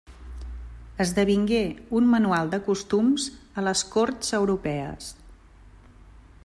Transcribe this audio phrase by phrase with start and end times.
[1.03, 1.59] Esdevingué
[1.99, 3.29] un manual de costums
[3.63, 5.13] a les corts europees.